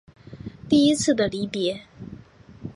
[0.67, 1.81] 第一次的离別